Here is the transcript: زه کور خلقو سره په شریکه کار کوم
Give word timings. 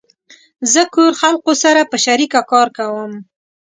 زه 0.71 0.81
کور 0.93 1.11
خلقو 1.21 1.53
سره 1.63 1.81
په 1.91 1.97
شریکه 2.05 2.39
کار 2.51 2.67
کوم 2.77 3.11